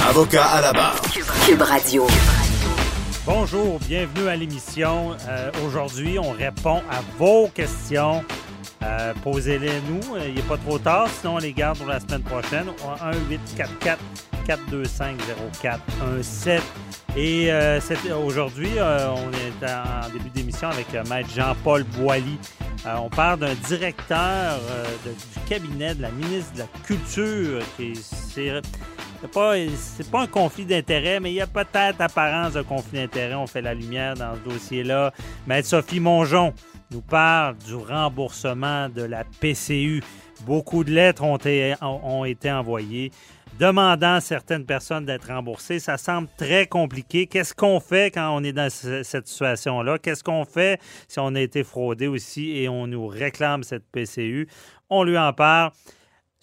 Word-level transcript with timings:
Avocat 0.00 0.44
à 0.44 0.60
la 0.60 0.72
barre. 0.72 1.00
Cube 1.46 1.62
Radio. 1.62 2.06
Bonjour, 3.24 3.78
bienvenue 3.86 4.28
à 4.28 4.34
l'émission. 4.36 5.12
Euh, 5.28 5.50
Aujourd'hui, 5.66 6.18
on 6.18 6.32
répond 6.32 6.78
à 6.90 7.00
vos 7.18 7.48
questions. 7.48 8.24
Euh, 8.82 9.12
Posez-les 9.22 9.80
nous. 9.88 10.16
Euh, 10.16 10.24
Il 10.28 10.34
n'est 10.34 10.42
pas 10.42 10.56
trop 10.56 10.78
tard, 10.78 11.06
sinon 11.20 11.34
on 11.36 11.38
les 11.38 11.52
garde 11.52 11.78
pour 11.78 11.86
la 11.86 12.00
semaine 12.00 12.22
prochaine. 12.22 12.66
1-844-425-0417. 14.48 16.60
Et 17.16 17.52
euh, 17.52 17.78
aujourd'hui, 18.24 18.70
euh, 18.78 19.08
on 19.10 19.30
est 19.32 19.70
en 19.70 20.08
début 20.12 20.30
d'émission 20.30 20.68
avec 20.70 20.86
euh, 20.94 21.04
Maître 21.08 21.28
Jean-Paul 21.36 21.84
Boilly. 21.84 22.38
Euh, 22.86 22.94
on 23.00 23.08
parle 23.10 23.38
d'un 23.38 23.54
directeur 23.54 24.16
euh, 24.18 24.84
de- 25.06 25.10
du 25.10 25.48
cabinet 25.48 25.94
de 25.94 26.02
la 26.02 26.10
ministre 26.10 26.52
de 26.54 26.58
la 26.60 26.66
Culture 26.84 27.60
qui 27.76 27.94
s'est 27.94 28.60
c'est 29.22 29.30
pas, 29.32 29.54
pas 30.10 30.22
un 30.22 30.26
conflit 30.26 30.64
d'intérêt, 30.64 31.20
mais 31.20 31.30
il 31.30 31.34
y 31.36 31.40
a 31.40 31.46
peut-être 31.46 32.00
apparence 32.00 32.54
de 32.54 32.62
conflit 32.62 32.98
d'intérêt. 32.98 33.34
On 33.34 33.46
fait 33.46 33.62
la 33.62 33.74
lumière 33.74 34.14
dans 34.14 34.34
ce 34.34 34.40
dossier-là. 34.50 35.12
Maître 35.46 35.68
Sophie 35.68 36.00
Mongeon 36.00 36.52
nous 36.90 37.00
parle 37.02 37.56
du 37.58 37.74
remboursement 37.74 38.88
de 38.88 39.02
la 39.02 39.24
PCU. 39.40 40.02
Beaucoup 40.44 40.82
de 40.84 40.90
lettres 40.90 41.22
ont 41.22 41.36
été, 41.36 41.74
ont 41.80 42.24
été 42.24 42.50
envoyées 42.50 43.12
demandant 43.60 44.14
à 44.14 44.20
certaines 44.20 44.64
personnes 44.64 45.04
d'être 45.04 45.28
remboursées. 45.28 45.78
Ça 45.78 45.98
semble 45.98 46.26
très 46.36 46.66
compliqué. 46.66 47.26
Qu'est-ce 47.26 47.54
qu'on 47.54 47.80
fait 47.80 48.10
quand 48.12 48.34
on 48.34 48.42
est 48.42 48.52
dans 48.52 48.70
ce- 48.70 49.02
cette 49.02 49.28
situation-là? 49.28 49.98
Qu'est-ce 49.98 50.24
qu'on 50.24 50.44
fait 50.44 50.80
si 51.06 51.20
on 51.20 51.34
a 51.34 51.40
été 51.40 51.62
fraudé 51.62 52.08
aussi 52.08 52.56
et 52.56 52.68
on 52.68 52.86
nous 52.86 53.06
réclame 53.06 53.62
cette 53.62 53.84
PCU? 53.92 54.48
On 54.90 55.04
lui 55.04 55.16
en 55.18 55.32
parle. 55.32 55.70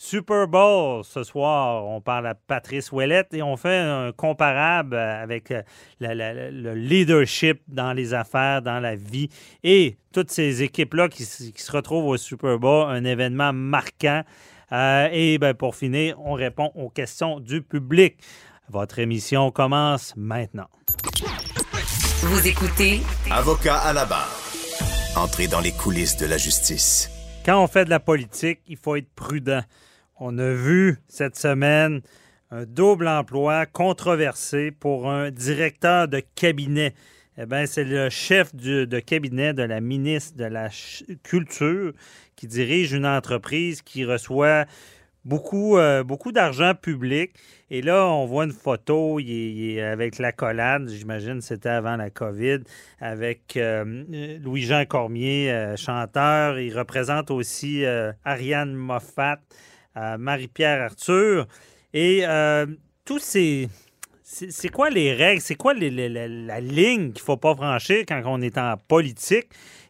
Super 0.02 0.48
Bowl 0.48 1.04
ce 1.04 1.24
soir, 1.26 1.84
on 1.86 2.00
parle 2.00 2.28
à 2.28 2.34
Patrice 2.34 2.90
Ouellette 2.94 3.34
et 3.34 3.44
on 3.44 3.58
fait 3.58 3.76
un 3.80 4.14
comparable 4.14 4.96
avec 4.96 5.52
euh, 5.52 5.62
la- 6.00 6.16
la- 6.16 6.34
la- 6.34 6.52
le 6.52 6.74
leadership 6.74 7.60
dans 7.68 7.92
les 7.92 8.14
affaires, 8.14 8.62
dans 8.62 8.80
la 8.80 8.96
vie 8.96 9.28
et 9.62 9.98
toutes 10.14 10.32
ces 10.32 10.64
équipes-là 10.64 11.10
qui 11.10 11.26
se 11.26 11.72
retrouvent 11.74 12.06
au 12.06 12.16
Super 12.16 12.58
Bowl, 12.58 12.90
un 12.90 13.04
événement 13.04 13.52
marquant. 13.52 14.24
Euh, 14.72 15.10
et 15.12 15.38
ben, 15.38 15.54
pour 15.54 15.76
finir, 15.76 16.16
on 16.22 16.32
répond 16.32 16.72
aux 16.76 16.90
questions 16.90 17.42
du 17.42 17.62
public. 17.62 18.16
Votre 18.70 19.00
émission 19.00 19.52
commence 19.52 20.14
maintenant. 20.16 20.70
Vous 22.22 22.48
écoutez 22.48 23.02
Avocat 23.30 23.76
à 23.80 23.92
la 23.92 24.06
barre. 24.06 24.34
Entrez 25.18 25.48
dans 25.48 25.60
les 25.60 25.74
coulisses 25.74 26.16
de 26.16 26.26
la 26.26 26.38
justice. 26.38 27.12
Quand 27.46 27.62
on 27.62 27.68
fait 27.68 27.84
de 27.84 27.90
la 27.90 28.00
politique, 28.00 28.62
il 28.66 28.78
faut 28.78 28.96
être 28.96 29.10
prudent. 29.14 29.62
On 30.22 30.38
a 30.38 30.52
vu 30.52 30.98
cette 31.08 31.38
semaine 31.38 32.02
un 32.52 32.66
double 32.66 33.08
emploi 33.08 33.66
controversé 33.66 34.70
pour 34.70 35.10
un 35.10 35.32
directeur 35.32 36.10
de 36.10 36.22
cabinet. 36.36 36.94
Eh 37.38 37.46
bien, 37.46 37.66
c'est 37.66 37.86
le 37.86 38.10
chef 38.10 38.54
de 38.54 39.00
cabinet 39.00 39.54
de 39.54 39.64
la 39.64 39.80
ministre 39.80 40.38
de 40.38 40.44
la 40.44 40.68
Culture 41.24 41.94
qui 42.36 42.48
dirige 42.48 42.92
une 42.92 43.06
entreprise 43.06 43.82
qui 43.82 44.04
reçoit 44.04 44.66
beaucoup, 45.24 45.78
euh, 45.78 46.04
beaucoup 46.04 46.32
d'argent 46.32 46.74
public. 46.76 47.32
Et 47.70 47.82
là, 47.82 48.08
on 48.08 48.26
voit 48.26 48.46
une 48.46 48.52
photo, 48.52 49.20
avec 49.20 50.18
l'accolade, 50.18 50.90
j'imagine 50.90 51.40
c'était 51.42 51.70
avant 51.70 51.96
la 51.96 52.10
COVID, 52.10 52.60
avec 53.00 53.56
euh, 53.58 54.40
Louis-Jean 54.44 54.86
Cormier, 54.86 55.52
euh, 55.52 55.76
chanteur. 55.78 56.60
Il 56.60 56.78
représente 56.78 57.32
aussi 57.32 57.86
Ariane 58.26 58.74
Moffat, 58.74 59.40
Marie-Pierre 59.96 60.82
Arthur. 60.82 61.48
Et 61.94 62.22
euh, 62.24 62.66
tous 63.06 63.20
ces... 63.20 63.70
C'est 64.22 64.70
quoi 64.70 64.92
les 64.92 65.14
règles? 65.14 65.42
C'est 65.42 65.56
quoi 65.56 65.74
la 65.74 66.60
ligne 66.60 67.12
qu'il 67.14 67.22
ne 67.22 67.26
faut 67.26 67.38
pas 67.38 67.56
franchir 67.56 68.04
quand 68.08 68.22
on 68.26 68.42
est 68.42 68.60
en 68.60 68.78
politique 68.78 69.48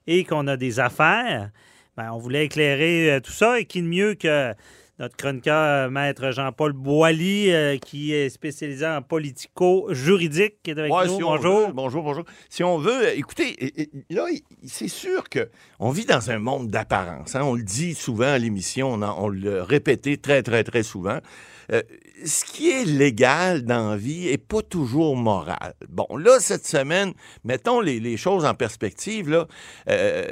et 0.08 0.24
qu'on 0.24 0.48
a 0.48 0.56
des 0.56 0.80
affaires? 0.80 1.52
Ben, 1.98 2.12
on 2.14 2.18
voulait 2.18 2.46
éclairer 2.46 3.12
euh, 3.12 3.20
tout 3.20 3.34
ça 3.34 3.60
et 3.60 3.66
qui 3.66 3.82
de 3.82 3.88
mieux 3.88 4.16
que 4.16 4.54
notre 5.00 5.16
chroniqueur, 5.16 5.88
euh, 5.88 5.90
maître 5.90 6.32
Jean-Paul 6.32 6.74
Boilly, 6.74 7.52
euh, 7.52 7.78
qui 7.78 8.14
est 8.14 8.30
spécialisé 8.30 8.86
en 8.86 9.02
politico-juridique, 9.02 10.56
qui 10.62 10.72
est 10.72 10.80
avec 10.80 10.92
Ouais, 10.92 11.08
nous. 11.08 11.16
si 11.18 11.24
on 11.24 11.36
Bonjour. 11.36 11.68
veut, 11.68 11.74
bonjour, 11.74 12.04
bonjour. 12.04 12.24
Si 12.50 12.64
on 12.64 12.78
veut, 12.78 13.18
écoutez, 13.18 13.48
et- 13.64 13.82
et- 13.84 13.90
là, 14.14 14.26
c'est 14.66 14.88
sûr 14.90 15.30
que 15.30 15.50
on 15.80 15.92
vit 15.92 16.06
dans 16.06 16.30
un 16.32 16.40
monde 16.40 16.68
d'apparence. 16.70 17.36
hein. 17.36 17.42
On 17.44 17.56
le 17.56 17.64
dit 17.64 17.94
souvent 17.96 18.28
à 18.34 18.38
l'émission, 18.38 18.92
on, 18.94 19.02
on 19.02 19.30
le 19.30 19.62
répétait 19.62 20.18
très, 20.18 20.44
très, 20.44 20.64
très 20.64 20.84
souvent. 20.84 21.20
Euh, 21.72 21.81
ce 22.25 22.44
qui 22.46 22.69
est 22.72 22.84
légal 22.85 23.63
dans 23.63 23.91
la 23.91 23.96
vie 23.97 24.28
est 24.28 24.38
pas 24.40 24.62
toujours 24.62 25.16
moral. 25.16 25.74
Bon, 25.88 26.07
là, 26.18 26.40
cette 26.40 26.66
semaine, 26.66 27.13
mettons 27.44 27.80
les, 27.80 28.00
les 28.00 28.18
choses 28.18 28.44
en 28.44 28.56
perspective. 28.56 29.30
Là, 29.30 29.47
euh, 29.90 30.25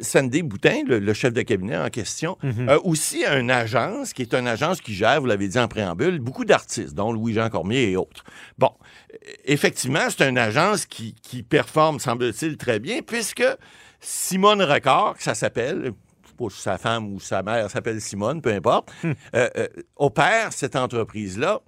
Sandy 0.00 0.42
Boutin, 0.42 0.82
le, 0.86 1.00
le 1.00 1.12
chef 1.12 1.32
de 1.32 1.42
cabinet 1.42 1.76
en 1.76 1.90
question, 1.90 2.38
Mhm. 2.42 2.68
a 2.68 2.78
aussi 2.78 3.24
une 3.24 3.50
agence 3.50 4.12
qui 4.12 4.22
est 4.22 4.34
une 4.34 4.46
agence 4.46 4.80
qui 4.80 4.94
gère, 4.94 5.20
vous 5.20 5.26
l'avez 5.26 5.48
dit 5.48 5.58
en 5.58 5.68
préambule, 5.68 6.18
beaucoup 6.20 6.44
d'artistes, 6.44 6.94
dont 6.94 7.12
Louis-Jean 7.12 7.50
Cormier 7.50 7.90
et 7.90 7.96
autres. 7.96 8.24
Bon, 8.58 8.70
euh, 9.12 9.16
effectivement, 9.44 10.06
c'est 10.10 10.28
une 10.28 10.38
agence 10.38 10.86
qui, 10.86 11.14
qui 11.22 11.42
performe, 11.42 11.98
semble-t-il, 12.00 12.56
très 12.56 12.78
bien, 12.78 13.00
puisque 13.02 13.44
Simone 14.00 14.62
Record, 14.62 15.16
que 15.16 15.22
ça 15.22 15.34
s'appelle, 15.34 15.92
pas 16.34 16.50
si 16.50 16.60
sa 16.60 16.78
femme 16.78 17.12
ou 17.14 17.20
sa 17.20 17.42
mère 17.42 17.70
s'appelle 17.70 18.00
Simone, 18.00 18.42
peu 18.42 18.52
importe, 18.52 18.90
euh, 19.04 19.14
euh, 19.56 19.66
opère 19.96 20.52
cette 20.52 20.76
entreprise-là. 20.76 21.60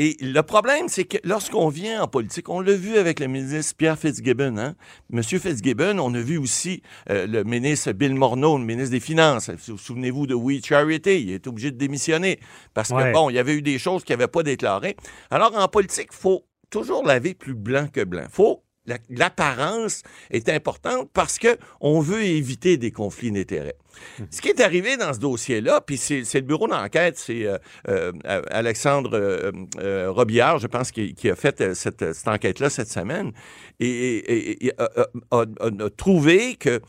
Et 0.00 0.16
le 0.20 0.40
problème, 0.42 0.88
c'est 0.88 1.06
que 1.06 1.16
lorsqu'on 1.24 1.68
vient 1.68 2.02
en 2.02 2.06
politique, 2.06 2.48
on 2.48 2.60
l'a 2.60 2.74
vu 2.76 2.98
avec 2.98 3.18
le 3.18 3.26
ministre 3.26 3.74
Pierre 3.76 3.98
Fitzgibbon. 3.98 4.56
Hein? 4.56 4.76
Monsieur 5.10 5.40
Fitzgibbon, 5.40 5.98
on 5.98 6.14
a 6.14 6.20
vu 6.20 6.38
aussi 6.38 6.82
euh, 7.10 7.26
le 7.26 7.42
ministre 7.42 7.90
Bill 7.90 8.14
Morneau, 8.14 8.58
le 8.58 8.64
ministre 8.64 8.92
des 8.92 9.00
Finances. 9.00 9.50
Sou- 9.58 9.76
Souvenez-vous 9.76 10.28
de 10.28 10.34
We 10.34 10.64
Charity, 10.64 11.22
il 11.22 11.30
est 11.32 11.44
obligé 11.48 11.72
de 11.72 11.76
démissionner 11.78 12.38
parce 12.74 12.90
que, 12.90 12.94
Ouais. 12.94 13.10
bon, 13.12 13.28
il 13.28 13.34
y 13.34 13.38
avait 13.40 13.54
eu 13.54 13.62
des 13.62 13.80
choses 13.80 14.04
qu'il 14.04 14.14
n'avait 14.14 14.28
pas 14.28 14.44
déclarées. 14.44 14.94
Alors, 15.32 15.52
en 15.58 15.66
politique, 15.66 16.10
il 16.12 16.16
faut 16.16 16.44
toujours 16.70 17.04
laver 17.04 17.34
plus 17.34 17.54
blanc 17.54 17.88
que 17.92 18.04
blanc. 18.04 18.26
faut 18.30 18.62
la- 18.86 18.98
L'apparence 19.10 20.02
est 20.30 20.48
importante 20.48 21.10
parce 21.12 21.38
que 21.38 21.58
on 21.80 22.00
veut 22.00 22.22
éviter 22.22 22.76
des 22.78 22.90
conflits 22.92 23.30
d'intérêts. 23.32 23.76
Ce 24.30 24.40
qui 24.40 24.48
est 24.48 24.60
arrivé 24.60 24.96
dans 24.96 25.12
ce 25.12 25.18
dossier-là, 25.18 25.80
puis 25.80 25.96
c'est 25.96 26.22
le 26.34 26.40
bureau 26.40 26.68
d'enquête, 26.68 27.18
c'est 27.18 27.46
euh, 27.46 27.58
euh, 27.88 28.12
Alexandre 28.50 29.10
euh, 29.14 30.10
Robillard, 30.10 30.58
je 30.58 30.66
pense, 30.66 30.90
qui, 30.90 31.14
a 31.30 31.34
fait 31.36 31.74
cette, 31.74 32.04
enquête-là 32.26 32.70
cette 32.70 32.88
semaine, 32.88 33.32
et, 33.80 34.72
a, 34.78 35.90
trouvé 35.96 36.56
que 36.56 36.80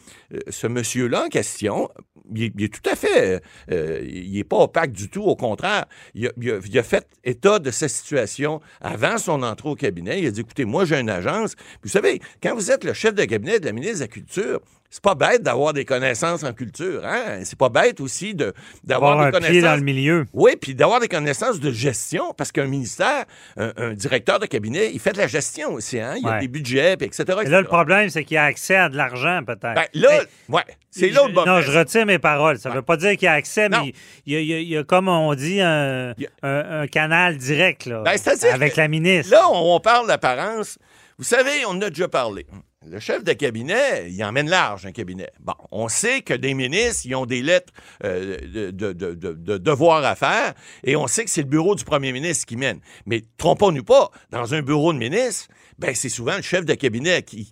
ce 0.49 0.67
monsieur-là 0.67 1.25
en 1.25 1.29
question, 1.29 1.89
il 2.35 2.63
est, 2.63 2.73
tout 2.73 2.87
à 2.89 2.95
fait, 2.95 3.41
il 3.69 4.33
n'est 4.33 4.43
pas 4.43 4.57
opaque 4.57 4.91
du 4.91 5.09
tout, 5.09 5.23
au 5.23 5.35
contraire, 5.35 5.85
il 6.13 6.27
a, 6.27 6.31
il 6.37 6.51
a- 6.51 6.59
il 6.65 6.77
a 6.77 6.83
fait 6.83 7.07
état 7.23 7.59
de 7.59 7.71
sa 7.71 7.87
situation 7.87 8.61
avant 8.81 9.17
son 9.17 9.41
entrée 9.43 9.69
au 9.69 9.75
cabinet. 9.75 10.19
Il 10.19 10.27
a 10.27 10.31
dit, 10.31 10.41
écoutez, 10.41 10.65
moi 10.65 10.85
j'ai 10.85 10.99
une 10.99 11.09
agence. 11.09 11.55
Vous 11.83 11.89
savez, 11.89 12.19
quand 12.43 12.53
vous 12.53 12.71
êtes 12.71 12.83
le 12.83 12.93
chef 12.93 13.15
de 13.15 13.25
cabinet 13.25 13.59
de 13.59 13.65
la 13.65 13.71
ministre 13.71 13.97
de 13.97 14.01
la 14.01 14.07
Culture, 14.07 14.59
c'est 14.89 15.03
pas 15.03 15.13
bête 15.15 15.43
d'avoir 15.43 15.73
des 15.73 15.85
connaissances 15.85 16.43
en 16.43 16.51
culture. 16.53 17.01
Hein? 17.05 17.41
C'est 17.43 17.57
pas 17.57 17.69
bête 17.69 17.99
aussi 18.01 18.33
de, 18.33 18.53
d'avoir 18.83 19.11
Avoir 19.13 19.29
des 19.31 19.37
un 19.37 19.39
pied 19.39 19.47
connaissances. 19.49 19.69
dans 19.69 19.75
le 19.77 19.83
milieu. 19.83 20.25
Oui, 20.33 20.53
puis 20.59 20.73
d'avoir 20.73 20.99
des 20.99 21.07
connaissances 21.07 21.59
de 21.59 21.71
gestion, 21.71 22.33
parce 22.35 22.51
qu'un 22.51 22.65
ministère, 22.65 23.25
un, 23.57 23.71
un 23.77 23.93
directeur 23.93 24.39
de 24.39 24.45
cabinet, 24.47 24.89
il 24.91 24.99
fait 24.99 25.13
de 25.13 25.19
la 25.19 25.27
gestion 25.27 25.73
aussi. 25.73 25.99
Hein? 25.99 26.15
Il 26.17 26.23
y 26.23 26.27
a 26.27 26.31
Ouais. 26.31 26.39
des 26.39 26.47
budgets, 26.47 26.97
puis 26.97 27.07
etc. 27.07 27.23
Et 27.45 27.49
là, 27.49 27.61
le 27.61 27.67
problème, 27.67 28.09
c'est 28.09 28.23
qu'il 28.23 28.35
y 28.35 28.37
a 28.37 28.45
accès 28.45 28.75
à 28.75 28.89
de 28.89 28.97
l'argent, 28.97 29.41
peut-être. 29.45 29.75
Ben, 29.75 29.85
là, 29.93 30.09
Mais- 30.49 30.55
ouais, 30.55 30.63
c'est 30.89 31.09
Je- 31.09 31.33
bas 31.33 31.43
Non, 31.45 31.61
je 31.61 31.71
retire 31.77 32.05
mes 32.07 32.17
paroles. 32.19 32.57
Ça 32.57 32.69
ne 32.69 32.75
veut 32.75 32.81
pas 32.81 32.97
dire 32.97 33.11
qu'il 33.11 33.23
y 33.23 33.27
a 33.27 33.33
accès, 33.33 33.69
Non. 33.69 33.83
mais 33.85 33.93
il 34.25 34.33
y, 34.33 34.35
a, 34.37 34.39
il 34.39 34.47
y 34.47 34.53
a- 34.53 34.59
il 34.59 34.67
y 34.69 34.77
a, 34.77 34.83
comme 34.83 35.07
on 35.07 35.33
dit, 35.35 35.61
un, 35.61 36.13
Il 36.17 36.27
un- 36.41 36.81
un 36.81 36.87
canal 36.87 37.37
direct 37.37 37.85
là, 37.85 38.01
Ben, 38.03 38.17
avec 38.53 38.75
la 38.75 38.87
ministre. 38.87 39.31
Là, 39.31 39.47
on, 39.51 39.75
on 39.75 39.79
parle 39.79 40.07
d'apparence. 40.07 40.79
Vous 41.19 41.23
savez, 41.25 41.63
on 41.67 41.71
en 41.71 41.81
a 41.81 41.89
déjà 41.89 42.07
parlé. 42.07 42.45
Le 42.87 42.99
chef 43.01 43.25
de 43.25 43.33
cabinet, 43.33 44.09
il 44.09 44.23
emmène 44.23 44.49
large 44.49 44.85
un 44.85 44.93
cabinet. 44.93 45.29
Bon, 45.41 45.53
on 45.69 45.89
sait 45.89 46.21
que 46.21 46.33
des 46.33 46.53
ministres, 46.53 47.01
ils 47.05 47.13
ont 47.13 47.25
des 47.25 47.41
lettres 47.41 47.73
euh, 48.05 48.37
de, 48.39 48.71
de, 48.71 48.93
de, 48.93 49.13
de- 49.15 49.33
de 49.33 49.57
devoirs 49.57 50.05
à 50.05 50.15
faire, 50.15 50.53
et 50.85 50.95
on 50.95 51.05
sait 51.07 51.25
que 51.25 51.29
c'est 51.29 51.41
le 51.41 51.49
bureau 51.49 51.75
du 51.75 51.83
premier 51.83 52.13
ministre 52.13 52.45
qui 52.45 52.55
mène. 52.55 52.79
Mais 53.05 53.25
trompons-nous 53.37 53.83
pas, 53.83 54.11
dans 54.31 54.53
un 54.53 54.61
bureau 54.61 54.93
de 54.93 54.97
ministre, 54.97 55.49
ben, 55.77 55.93
c'est 55.93 56.07
souvent 56.07 56.37
le 56.37 56.41
chef 56.41 56.63
de 56.65 56.73
cabinet 56.73 57.21
qui, 57.23 57.51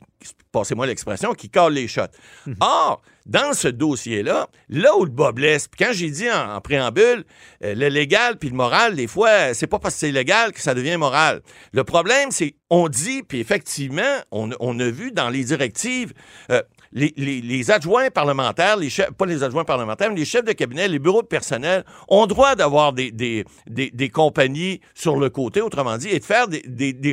passez-moi 0.51 0.87
l'expression, 0.87 1.33
qui 1.33 1.49
colle 1.49 1.73
les 1.73 1.87
shots. 1.87 2.01
Or, 2.59 3.01
dans 3.25 3.53
ce 3.53 3.67
dossier-là, 3.67 4.47
là 4.69 4.97
où 4.97 5.03
le 5.03 5.11
bas 5.11 5.31
blesse, 5.31 5.67
puis 5.67 5.85
quand 5.85 5.91
j'ai 5.93 6.09
dit 6.09 6.29
en, 6.31 6.55
en 6.55 6.61
préambule, 6.61 7.25
euh, 7.63 7.75
le 7.75 7.89
légal 7.89 8.37
puis 8.37 8.49
le 8.49 8.55
moral, 8.55 8.95
des 8.95 9.07
fois, 9.07 9.53
c'est 9.53 9.67
pas 9.67 9.79
parce 9.79 9.95
que 9.95 9.99
c'est 10.01 10.11
légal 10.11 10.53
que 10.53 10.61
ça 10.61 10.73
devient 10.73 10.97
moral. 10.97 11.41
Le 11.73 11.83
problème, 11.83 12.31
c'est 12.31 12.55
on 12.69 12.87
dit, 12.87 13.23
puis 13.23 13.39
effectivement, 13.39 14.17
on, 14.31 14.49
on 14.59 14.79
a 14.79 14.89
vu 14.89 15.11
dans 15.11 15.29
les 15.29 15.43
directives, 15.43 16.13
euh, 16.51 16.61
les, 16.91 17.13
les- 17.17 17.41
les 17.41 17.71
adjoints 17.71 18.09
parlementaires, 18.09 18.77
les 18.77 18.89
chefs, 18.89 19.11
pas 19.11 19.25
les 19.25 19.43
adjoints 19.43 19.63
parlementaires, 19.65 20.09
mais 20.09 20.15
les 20.17 20.25
chefs 20.25 20.45
de 20.45 20.51
cabinet, 20.53 20.87
les 20.87 20.99
bureaux 20.99 21.21
de 21.21 21.27
personnel 21.27 21.83
ont 22.07 22.25
droit 22.27 22.55
d'avoir 22.55 22.93
des, 22.93 23.11
des, 23.11 23.45
des, 23.67 23.91
des 23.91 24.09
compagnies 24.09 24.79
sur 24.93 25.17
le 25.17 25.29
côté, 25.29 25.61
autrement 25.61 25.97
dit, 25.97 26.09
et 26.09 26.19
de 26.19 26.23
faire 26.25 26.47
des, 26.47 26.61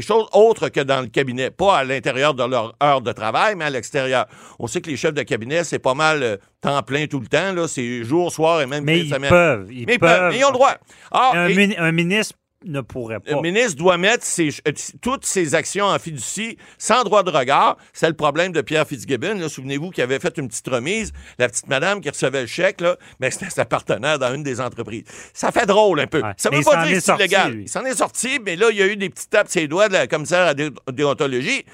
choses 0.03 0.27
autres 0.33 0.69
que 0.69 0.81
dans 0.81 1.01
le 1.01 1.07
cabinet, 1.09 1.51
pas 1.51 1.79
à 1.79 1.85
l'intérieur 1.85 2.35
de 2.35 2.45
leur 2.45 2.75
heure 2.83 3.01
de 3.01 3.13
travail, 3.13 3.55
mais 3.57 3.65
à 3.65 3.71
l'extérieur. 3.71 4.27
On 4.59 4.67
sait 4.67 4.81
que 4.81 4.91
les 4.91 4.97
chefs 4.97 5.15
de 5.15 5.23
cabinet, 5.23 5.65
c'est 5.65 5.79
pas 5.79 5.95
mal 5.95 6.23
euh, 6.23 6.37
temps 6.61 6.83
plein 6.83 7.07
tout 7.07 7.21
le 7.21 7.27
temps, 7.27 7.53
là, 7.53 7.67
c'est 7.69 8.05
jour, 8.05 8.33
soir 8.33 8.61
et 8.63 8.67
même 8.67 8.85
mais 8.85 9.01
ils 9.01 9.11
semaine. 9.11 9.29
peuvent. 9.31 9.69
Ils 9.71 9.87
Mais 9.87 9.95
ils 9.95 9.99
peuvent. 9.99 10.19
peuvent, 10.19 10.33
mais 10.33 10.39
ils 10.39 10.45
ont 10.45 10.49
le 10.49 10.55
droit. 10.55 10.75
Ah, 11.13 11.33
un, 11.35 11.49
et- 11.49 11.55
mini- 11.55 11.77
un 11.79 11.93
ministre 11.93 12.35
ne 12.65 12.81
pourrait 12.81 13.21
pas. 13.21 13.31
le 13.33 13.41
ministre 13.41 13.77
doit 13.77 13.97
mettre 13.99 14.25
ses- 14.25 14.51
euh, 14.67 14.73
toutes 15.01 15.25
ses 15.27 15.55
actions 15.55 15.87
en 15.87 15.99
fiducie 15.99 16.57
sans 16.79 17.05
droit 17.05 17.23
de 17.23 17.31
regard. 17.31 17.77
C'est 17.93 18.09
le 18.09 18.15
problème 18.15 18.53
de 18.53 18.61
Pierre 18.61 18.87
Fitzgibbon. 18.87 19.49
Souvenez-vous 19.49 19.91
qu'il 19.91 20.03
avait 20.05 20.19
fait 20.19 20.37
une 20.39 20.49
petite 20.49 20.67
remise. 20.69 21.13
La 21.39 21.49
petite 21.49 21.69
madame 21.69 22.01
qui 22.01 22.11
recevait 22.11 22.43
le 22.43 22.47
chèque, 22.47 22.81
là, 22.81 22.97
ben, 23.21 23.31
c'était 23.31 23.51
sa 23.51 23.65
partenaire 23.65 24.19
dans 24.19 24.35
une 24.35 24.43
des 24.43 24.61
entreprises. 24.61 25.05
Ça 25.33 25.53
fait 25.53 25.67
drôle 25.67 26.01
un 26.01 26.07
peu. 26.07 26.23
Ouais. 26.23 26.33
Ça 26.37 26.51
Mais 26.51 26.59
veut 26.59 26.65
pas 26.65 26.85
dire 26.87 26.97
que 26.97 27.01
c'est 27.01 27.15
illégal. 27.15 27.53
lui. 27.53 27.63
Il 27.65 27.69
s'en 27.69 27.85
est 27.85 27.95
sorti, 27.97 28.39
mais 28.45 28.57
là, 28.57 28.69
il 28.71 28.77
y 28.77 28.83
a 28.83 28.87
eu 28.87 28.97
des 28.97 29.09
petites 29.11 29.31
tapes 29.31 29.49
ses 29.49 29.67
doigts 29.69 29.89
de 29.89 29.95
la 29.95 30.07
commissaire 30.07 30.47
à 30.47 30.55
dé- 30.55 30.71
déontologie. 30.93 31.65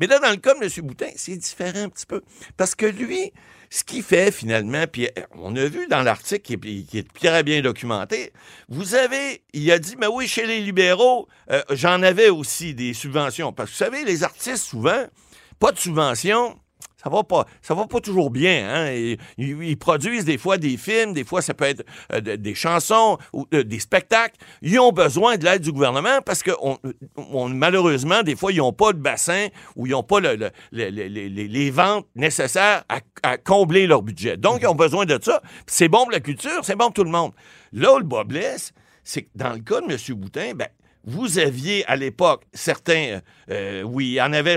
Mais 0.00 0.06
là, 0.06 0.18
dans 0.18 0.30
le 0.30 0.36
cas 0.36 0.54
de 0.54 0.64
M. 0.64 0.86
Boutin, 0.86 1.10
c'est 1.14 1.36
différent 1.36 1.84
un 1.84 1.88
petit 1.90 2.06
peu. 2.06 2.22
Parce 2.56 2.74
que 2.74 2.86
lui, 2.86 3.32
ce 3.68 3.84
qu'il 3.84 4.02
fait 4.02 4.32
finalement, 4.32 4.86
puis 4.90 5.06
euh, 5.06 5.22
on 5.34 5.54
a 5.56 5.66
vu 5.66 5.86
dans 5.88 6.02
l'article 6.02 6.56
qui 6.56 6.98
est, 6.98 7.12
très 7.12 7.42
bien 7.42 7.60
documenté, 7.60 8.32
vous 8.70 8.94
avez, 8.94 9.42
il 9.52 9.70
a 9.70 9.78
dit, 9.78 9.96
mais 9.98 10.06
oui, 10.06 10.26
chez 10.26 10.46
les 10.46 10.60
libéraux, 10.60 11.28
euh, 11.50 11.62
j'en 11.70 12.02
avais 12.02 12.30
aussi 12.30 12.74
des 12.74 12.94
subventions. 12.94 13.52
Parce 13.52 13.70
que 13.70 13.74
vous 13.74 13.84
savez, 13.84 14.04
les 14.04 14.24
artistes, 14.24 14.64
souvent, 14.64 15.04
pas 15.58 15.70
de 15.70 15.78
subventions, 15.78 16.58
ça 17.02 17.08
va 17.10 17.22
pas, 17.24 17.46
ça 17.62 17.74
va 17.74 17.86
pas 17.86 18.00
toujours 18.00 18.30
bien. 18.30 18.68
Hein? 18.68 19.16
Ils, 19.38 19.76
produisent 19.78 20.24
des 20.24 20.36
fois 20.38 20.58
des 20.58 20.76
films, 20.76 21.12
des 21.12 21.24
fois 21.24 21.40
ça 21.42 21.54
peut 21.54 21.64
être 21.64 21.84
euh, 22.12 22.20
de- 22.20 22.36
des 22.36 22.54
chansons 22.54 23.16
ou 23.32 23.46
euh, 23.54 23.64
des 23.64 23.78
spectacles. 23.80 24.36
Ils 24.62 24.78
ont 24.78 24.92
besoin 24.92 25.36
de 25.36 25.44
l'aide 25.44 25.62
du 25.62 25.72
gouvernement 25.72 26.20
parce 26.24 26.42
que 26.42 26.50
malheureusement, 27.48 28.22
des 28.22 28.36
fois, 28.36 28.52
ils 28.52 28.58
n'ont 28.58 28.72
pas 28.72 28.92
de 28.92 28.98
bassin 28.98 29.48
ou 29.76 29.86
ils 29.86 29.90
n'ont 29.90 30.02
pas 30.02 30.20
le- 30.20 30.36
le- 30.36 30.50
le- 30.72 30.90
le- 30.90 31.08
le- 31.08 31.28
les, 31.46 31.70
ventes 31.70 32.06
nécessaires 32.14 32.84
à, 33.22 33.38
combler 33.38 33.86
leur 33.86 34.02
budget. 34.02 34.36
Donc, 34.36 34.58
ils 34.62 34.66
ont 34.66 34.74
besoin 34.74 35.04
de 35.06 35.18
ça. 35.22 35.40
C'est 35.66 35.88
bon 35.88 36.02
pour 36.02 36.10
la 36.10 36.20
culture, 36.20 36.60
c'est 36.64 36.76
bon 36.76 36.86
pour 36.86 36.94
tout 36.94 37.04
le 37.04 37.10
monde. 37.10 37.32
Là 37.72 37.94
où 37.94 37.98
le 37.98 38.04
bas 38.04 38.24
blesse, 38.24 38.72
c'est 39.04 39.22
que 39.22 39.28
dans 39.34 39.52
le 39.52 39.60
cas 39.60 39.80
de 39.80 39.90
M. 39.92 39.98
Boutin, 40.18 40.52
ben, 40.54 40.68
vous 41.04 41.38
aviez 41.38 41.84
à 41.86 41.96
l'époque 41.96 42.44
certains, 42.52 43.20
euh, 43.50 43.82
oui, 43.82 44.06
il 44.06 44.12
y 44.12 44.22
en 44.22 44.32
avait, 44.32 44.56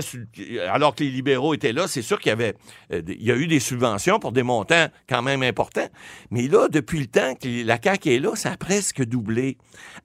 alors 0.70 0.94
que 0.94 1.02
les 1.02 1.10
libéraux 1.10 1.54
étaient 1.54 1.72
là, 1.72 1.88
c'est 1.88 2.02
sûr 2.02 2.18
qu'il 2.18 2.30
y 2.30 2.32
avait, 2.32 2.54
euh, 2.92 3.02
il 3.06 3.22
y 3.22 3.32
a 3.32 3.36
eu 3.36 3.46
des 3.46 3.60
subventions 3.60 4.18
pour 4.18 4.32
des 4.32 4.42
montants 4.42 4.88
quand 5.08 5.22
même 5.22 5.42
importants. 5.42 5.88
Mais 6.30 6.48
là, 6.48 6.68
depuis 6.68 7.00
le 7.00 7.06
temps 7.06 7.34
que 7.34 7.64
la 7.64 7.78
CAQ 7.82 8.14
est 8.14 8.18
là, 8.18 8.34
ça 8.34 8.52
a 8.52 8.56
presque 8.56 9.02
doublé. 9.04 9.56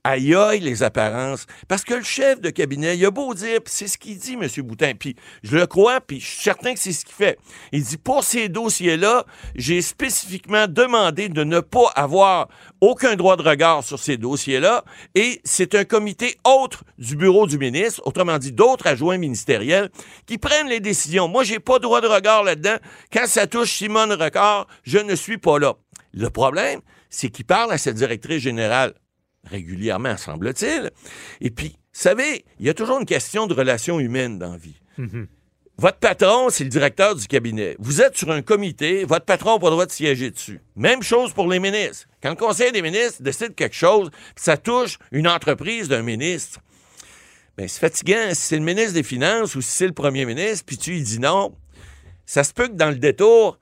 Aïe 0.03 0.33
aïe 0.33 0.59
les 0.59 0.83
apparences. 0.83 1.45
Parce 1.68 1.83
que 1.83 1.95
le 1.95 2.03
chef 2.03 2.39
de 2.42 2.50
cabinet, 2.50 2.97
il 2.97 3.06
a 3.06 3.12
beau 3.12 3.33
dire, 3.33 3.59
c'est 3.65 3.88
ce 3.88 3.97
qu'il 3.97 4.18
dit, 4.18 4.33
M. 4.33 4.47
Boutin, 4.65 4.94
puis 4.97 5.15
je 5.44 5.57
le 5.57 5.68
crois, 5.68 6.00
puis 6.01 6.19
je 6.19 6.25
suis 6.25 6.42
certain 6.42 6.74
que 6.74 6.80
c'est 6.80 6.94
ce 6.94 7.06
qu'il 7.06 7.15
fait. 7.15 7.38
Il 7.71 7.83
dit, 7.83 7.97
pour 7.97 8.24
ces 8.24 8.50
dossiers-là, 8.50 9.25
j'ai 9.56 9.81
spécifiquement 9.81 10.68
demandé 10.68 11.30
de 11.30 11.44
ne 11.44 11.59
pas 11.59 11.92
avoir 11.95 12.47
aucun 12.81 13.15
droit 13.15 13.35
de 13.35 13.42
regard 13.42 13.83
sur 13.83 14.00
ces 14.00 14.18
dossiers-là, 14.18 14.85
et 15.15 15.42
c'est 15.44 15.75
un 15.75 15.83
comité 15.83 16.28
autre 16.43 16.83
du 16.97 17.15
bureau 17.15 17.47
du 17.47 17.57
ministre, 17.57 18.01
autrement 18.05 18.37
dit 18.37 18.51
d'autres 18.51 18.87
adjoints 18.87 19.17
ministériels, 19.17 19.89
qui 20.25 20.37
prennent 20.37 20.67
les 20.67 20.79
décisions. 20.79 21.27
Moi, 21.27 21.43
j'ai 21.43 21.59
pas 21.59 21.79
droit 21.79 22.01
de 22.01 22.07
regard 22.07 22.43
là-dedans. 22.43 22.77
Quand 23.11 23.27
ça 23.27 23.47
touche 23.47 23.71
Simone 23.71 24.13
Recard, 24.13 24.67
je 24.83 24.97
ne 24.97 25.15
suis 25.15 25.37
pas 25.37 25.59
là. 25.59 25.75
Le 26.13 26.29
problème, 26.29 26.81
c'est 27.09 27.29
qu'il 27.29 27.45
parle 27.45 27.71
à 27.71 27.77
cette 27.77 27.95
directrice 27.95 28.41
générale 28.41 28.93
régulièrement, 29.45 30.17
semble-t-il. 30.17 30.91
Et 31.41 31.49
puis, 31.49 31.69
vous 31.69 31.99
savez, 31.99 32.45
il 32.59 32.65
y 32.65 32.69
a 32.69 32.73
toujours 32.73 32.99
une 32.99 33.05
question 33.05 33.47
de 33.47 33.53
relations 33.53 33.99
humaines 33.99 34.37
dans 34.37 34.51
la 34.51 34.57
vie. 34.57 34.79
Votre 35.79 35.99
patron, 35.99 36.49
c'est 36.49 36.65
le 36.65 36.69
directeur 36.69 37.15
du 37.15 37.25
cabinet. 37.25 37.77
Vous 37.79 38.01
êtes 38.01 38.17
sur 38.17 38.31
un 38.31 38.41
comité, 38.41 39.05
votre 39.05 39.23
patron 39.23 39.53
n'a 39.53 39.59
pas 39.59 39.67
le 39.67 39.71
droit 39.71 39.85
de 39.85 39.91
siéger 39.93 40.29
dessus. 40.29 40.59
Même 40.75 41.01
chose 41.01 41.31
pour 41.31 41.47
les 41.47 41.59
ministres. 41.61 42.05
Quand 42.21 42.31
le 42.31 42.35
Conseil 42.35 42.73
des 42.73 42.81
ministres 42.81 43.23
décide 43.23 43.55
quelque 43.55 43.77
chose, 43.77 44.11
ça 44.35 44.57
touche 44.57 44.99
une 45.13 45.25
entreprise 45.25 45.87
d'un 45.87 46.01
ministre, 46.01 46.59
ben 47.57 47.65
c'est 47.69 47.79
fatigant. 47.79 48.27
Si 48.31 48.41
c'est 48.41 48.57
le 48.57 48.65
ministre 48.65 48.91
des 48.91 49.03
Finances 49.03 49.55
ou 49.55 49.61
si 49.61 49.71
c'est 49.71 49.87
le 49.87 49.93
premier 49.93 50.25
ministre, 50.25 50.65
puis 50.65 50.77
tu 50.77 50.91
lui 50.91 51.01
dis 51.01 51.17
non, 51.17 51.55
ça 52.25 52.43
se 52.43 52.51
peut 52.51 52.67
que 52.67 52.73
dans 52.73 52.89
le 52.89 52.97
détour, 52.97 53.57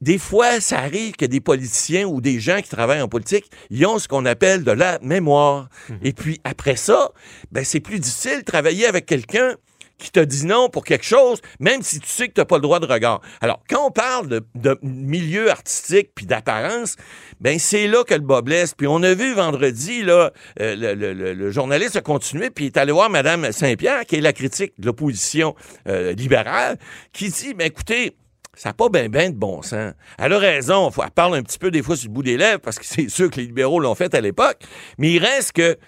des 0.00 0.18
fois, 0.18 0.60
ça 0.60 0.80
arrive 0.80 1.14
que 1.14 1.26
des 1.26 1.40
politiciens 1.40 2.08
ou 2.08 2.20
des 2.20 2.40
gens 2.40 2.60
qui 2.60 2.70
travaillent 2.70 3.02
en 3.02 3.08
politique, 3.08 3.48
ils 3.70 3.86
ont 3.86 4.00
ce 4.00 4.08
qu'on 4.08 4.26
appelle 4.26 4.64
de 4.64 4.72
la 4.72 4.98
mémoire. 4.98 5.68
Et 6.02 6.12
puis 6.12 6.40
après 6.42 6.74
ça, 6.74 7.12
ben, 7.52 7.64
c'est 7.64 7.78
plus 7.78 8.00
difficile 8.00 8.40
de 8.40 8.44
travailler 8.44 8.86
avec 8.86 9.06
quelqu'un 9.06 9.54
qui 10.02 10.10
te 10.10 10.20
dit 10.20 10.44
non 10.46 10.68
pour 10.68 10.84
quelque 10.84 11.04
chose, 11.04 11.40
même 11.60 11.82
si 11.82 12.00
tu 12.00 12.08
sais 12.08 12.28
que 12.28 12.34
tu 12.34 12.40
n'as 12.40 12.44
pas 12.44 12.56
le 12.56 12.62
droit 12.62 12.80
de 12.80 12.86
regard. 12.86 13.20
Alors, 13.40 13.62
quand 13.68 13.86
on 13.86 13.90
parle 13.90 14.28
de, 14.28 14.78
milieu 14.82 15.50
artistique 15.50 16.10
puis 16.14 16.26
d'apparence, 16.26 16.96
ben 17.40 17.58
c'est 17.58 17.86
là 17.86 18.04
que 18.04 18.14
le 18.14 18.20
bas 18.20 18.42
blesse. 18.42 18.74
Puis 18.74 18.86
on 18.86 19.02
a 19.02 19.14
vu 19.14 19.34
vendredi, 19.34 20.02
là, 20.02 20.32
euh, 20.60 21.34
le, 21.34 21.50
journaliste 21.50 21.96
a 21.96 22.00
continué, 22.00 22.50
puis 22.50 22.66
est 22.66 22.76
allé 22.76 22.92
voir 22.92 23.10
Mme 23.10 23.52
Saint-Pierre, 23.52 24.04
qui 24.06 24.16
est 24.16 24.20
la 24.20 24.32
critique 24.32 24.72
de 24.78 24.86
l'opposition 24.86 25.54
euh, 25.88 26.12
libérale, 26.12 26.78
qui 27.12 27.28
dit, 27.28 27.54
ben 27.54 27.66
écoutez, 27.66 28.16
ça 28.54 28.70
n'a 28.70 28.72
pas 28.74 28.88
bien 28.88 29.08
ben 29.08 29.32
de 29.32 29.36
bon 29.36 29.62
sens. 29.62 29.94
Elle 30.18 30.32
a 30.32 30.38
raison. 30.38 30.90
Elle 30.90 31.10
parle 31.10 31.36
un 31.36 31.42
petit 31.42 31.58
peu 31.58 31.70
des 31.70 31.82
fois 31.82 31.96
sur 31.96 32.08
le 32.08 32.14
bout 32.14 32.22
des 32.22 32.36
lèvres 32.36 32.60
parce 32.60 32.78
que 32.78 32.84
c'est 32.86 33.08
sûr 33.08 33.30
que 33.30 33.36
les 33.36 33.46
libéraux 33.46 33.80
l'ont 33.80 33.94
fait 33.94 34.14
à 34.14 34.20
l'époque. 34.20 34.58
Mais 34.98 35.12
il 35.12 35.18
reste 35.18 35.52
que 35.52 35.78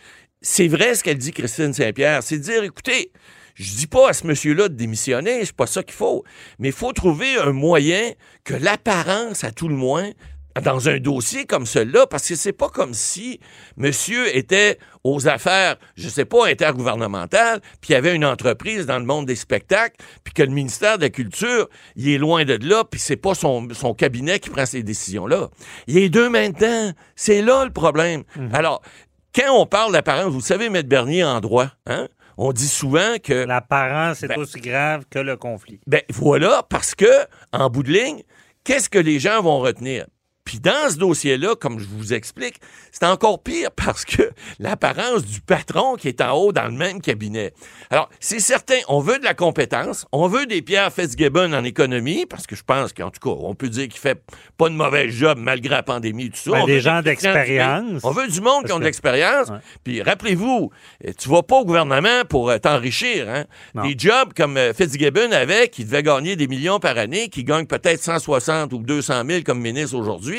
c'est 0.44 0.68
vrai 0.68 0.94
ce 0.94 1.02
qu'elle 1.02 1.16
dit, 1.16 1.32
Christine 1.32 1.72
Saint-Pierre. 1.72 2.22
C'est 2.22 2.36
de 2.36 2.42
dire, 2.42 2.62
écoutez, 2.62 3.10
je 3.54 3.74
dis 3.76 3.86
pas 3.86 4.10
à 4.10 4.12
ce 4.12 4.26
monsieur-là 4.26 4.68
de 4.68 4.74
démissionner, 4.74 5.42
c'est 5.42 5.56
pas 5.56 5.66
ça 5.66 5.82
qu'il 5.82 5.94
faut. 5.94 6.22
Mais 6.58 6.68
il 6.68 6.74
faut 6.74 6.92
trouver 6.92 7.38
un 7.38 7.52
moyen 7.52 8.12
que 8.44 8.52
l'apparence, 8.52 9.42
à 9.42 9.52
tout 9.52 9.68
le 9.68 9.74
moins, 9.74 10.10
dans 10.62 10.88
un 10.88 10.98
dossier 10.98 11.46
comme 11.46 11.64
celui-là, 11.64 12.06
parce 12.06 12.28
que 12.28 12.36
c'est 12.36 12.52
pas 12.52 12.68
comme 12.68 12.92
si 12.92 13.40
monsieur 13.78 14.36
était 14.36 14.78
aux 15.02 15.26
affaires, 15.26 15.76
je 15.96 16.08
sais 16.10 16.26
pas, 16.26 16.46
intergouvernementales, 16.46 17.60
puis 17.80 17.90
il 17.90 17.92
y 17.92 17.96
avait 17.96 18.14
une 18.14 18.24
entreprise 18.24 18.84
dans 18.84 18.98
le 18.98 19.04
monde 19.06 19.24
des 19.24 19.36
spectacles, 19.36 19.96
puis 20.24 20.34
que 20.34 20.42
le 20.42 20.50
ministère 20.50 20.98
de 20.98 21.04
la 21.04 21.10
Culture, 21.10 21.68
il 21.96 22.10
est 22.10 22.18
loin 22.18 22.44
de 22.44 22.58
là, 22.62 22.84
puis 22.84 23.00
c'est 23.00 23.16
pas 23.16 23.34
son, 23.34 23.66
son 23.72 23.94
cabinet 23.94 24.38
qui 24.40 24.50
prend 24.50 24.66
ces 24.66 24.82
décisions-là. 24.82 25.48
Il 25.86 25.96
est 25.96 26.10
deux 26.10 26.28
maintenant. 26.28 26.92
C'est 27.16 27.40
là 27.40 27.64
le 27.64 27.72
problème. 27.72 28.24
Alors, 28.52 28.82
quand 29.34 29.52
on 29.52 29.66
parle 29.66 29.92
d'apparence, 29.92 30.32
vous 30.32 30.40
savez, 30.40 30.66
M. 30.66 30.82
Bernier 30.82 31.24
en 31.24 31.40
droit, 31.40 31.68
hein? 31.86 32.08
On 32.36 32.52
dit 32.52 32.66
souvent 32.68 33.16
que 33.22 33.32
L'apparence 33.46 34.22
est 34.24 34.28
Ben- 34.28 34.38
aussi 34.38 34.60
grave 34.60 35.04
que 35.08 35.20
le 35.20 35.36
conflit. 35.36 35.80
ben 35.86 36.02
voilà, 36.12 36.64
parce 36.68 36.94
que, 36.94 37.06
en 37.52 37.70
bout 37.70 37.84
de 37.84 37.92
ligne, 37.92 38.22
qu'est-ce 38.64 38.88
que 38.90 38.98
les 38.98 39.20
gens 39.20 39.40
vont 39.40 39.60
retenir? 39.60 40.06
Puis 40.44 40.60
dans 40.60 40.90
ce 40.90 40.96
dossier-là, 40.96 41.54
comme 41.56 41.78
je 41.78 41.86
vous 41.86 42.12
explique, 42.12 42.56
c'est 42.92 43.04
encore 43.04 43.42
pire 43.42 43.70
parce 43.76 44.04
que 44.04 44.30
l'apparence 44.58 45.24
du 45.24 45.40
patron 45.40 45.96
qui 45.96 46.08
est 46.08 46.20
en 46.20 46.32
haut 46.32 46.52
dans 46.52 46.66
le 46.66 46.72
même 46.72 47.00
cabinet. 47.00 47.54
Alors, 47.90 48.10
c'est 48.20 48.40
certain, 48.40 48.76
on 48.88 49.00
veut 49.00 49.18
de 49.18 49.24
la 49.24 49.34
compétence, 49.34 50.06
on 50.12 50.28
veut 50.28 50.46
des 50.46 50.60
Pierre 50.60 50.92
Fitzgibbon 50.92 51.52
en 51.54 51.64
économie, 51.64 52.26
parce 52.26 52.46
que 52.46 52.56
je 52.56 52.62
pense 52.62 52.92
qu'en 52.92 53.10
tout 53.10 53.20
cas, 53.20 53.36
on 53.42 53.54
peut 53.54 53.68
dire 53.68 53.88
qu'il 53.88 54.00
fait 54.00 54.22
pas 54.58 54.68
de 54.68 54.74
mauvais 54.74 55.08
job 55.10 55.38
malgré 55.40 55.74
la 55.76 55.82
pandémie 55.82 56.26
et 56.26 56.30
tout 56.30 56.36
ça. 56.36 56.50
Ben, 56.50 56.62
On 56.62 56.66
des 56.66 56.80
gens 56.80 57.00
d'expérience. 57.00 58.02
On 58.04 58.10
veut 58.10 58.28
du 58.28 58.40
monde 58.40 58.64
qui 58.66 58.72
ont 58.72 58.78
de 58.78 58.84
l'expérience. 58.84 59.48
Ouais. 59.48 59.58
Puis 59.82 60.02
rappelez-vous, 60.02 60.70
euh, 61.06 61.12
tu 61.18 61.28
vas 61.28 61.42
pas 61.42 61.56
au 61.56 61.64
gouvernement 61.64 62.24
pour 62.28 62.50
euh, 62.50 62.58
t'enrichir. 62.58 63.28
Hein? 63.28 63.44
Des 63.82 63.94
jobs 63.96 64.32
comme 64.36 64.56
euh, 64.56 64.74
Fitzgibbon 64.74 65.32
avait, 65.32 65.68
qui 65.68 65.84
devait 65.84 66.02
gagner 66.02 66.36
des 66.36 66.48
millions 66.48 66.78
par 66.78 66.98
année, 66.98 67.28
qui 67.28 67.44
gagne 67.44 67.66
peut-être 67.66 68.02
160 68.02 68.72
ou 68.72 68.78
200 68.78 69.22
000 69.26 69.42
comme 69.44 69.60
ministre 69.60 69.96
aujourd'hui. 69.96 70.33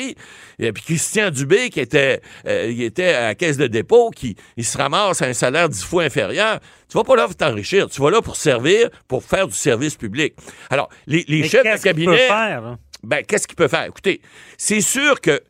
Et 0.58 0.72
puis 0.72 0.82
Christian 0.82 1.30
Dubé, 1.30 1.70
qui 1.70 1.80
était, 1.80 2.20
euh, 2.46 2.70
il 2.70 2.82
était 2.82 3.14
à 3.14 3.22
la 3.28 3.34
caisse 3.34 3.56
de 3.56 3.66
dépôt, 3.66 4.10
qui 4.10 4.36
il 4.56 4.64
se 4.64 4.76
ramasse 4.76 5.22
à 5.22 5.26
un 5.26 5.32
salaire 5.32 5.68
dix 5.68 5.84
fois 5.84 6.04
inférieur. 6.04 6.60
Tu 6.88 6.96
vas 6.96 7.04
pas 7.04 7.16
là 7.16 7.26
pour 7.26 7.36
t'enrichir. 7.36 7.88
Tu 7.88 8.00
vas 8.00 8.10
là 8.10 8.22
pour 8.22 8.36
servir, 8.36 8.88
pour 9.08 9.24
faire 9.24 9.46
du 9.46 9.54
service 9.54 9.96
public. 9.96 10.34
Alors, 10.70 10.88
les, 11.06 11.24
chefs 11.42 11.64
de 11.64 11.70
qu'est-ce 11.70 11.82
qu'il 11.82 11.90
cabinet... 11.92 12.12
peut 12.12 12.16
faire? 12.16 12.76
Ben, 13.02 13.24
qu'est-ce 13.24 13.46
qu'il 13.46 13.56
peut 13.56 13.68
faire? 13.68 13.84
Écoutez, 13.84 14.20
c'est 14.56 14.80
sûr 14.80 15.20
que 15.20 15.40